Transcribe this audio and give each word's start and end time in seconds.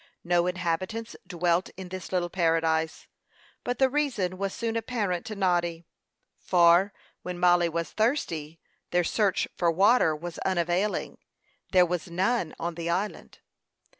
No 0.23 0.47
inhabitants 0.47 1.15
dwelt 1.27 1.69
in 1.77 1.89
this 1.89 2.11
little 2.11 2.31
paradise; 2.31 3.05
but 3.63 3.77
the 3.77 3.87
reason 3.87 4.39
was 4.39 4.51
soon 4.51 4.75
apparent 4.75 5.27
to 5.27 5.35
Noddy; 5.35 5.85
for, 6.39 6.91
when 7.21 7.37
Mollie 7.37 7.69
was 7.69 7.91
thirsty, 7.91 8.59
their 8.89 9.03
search 9.03 9.47
for 9.55 9.69
water 9.69 10.15
was 10.15 10.39
unavailing. 10.39 11.19
There 11.71 11.85
was 11.85 12.09
none 12.09 12.55
on 12.59 12.73
the 12.73 12.89
island. 12.89 13.41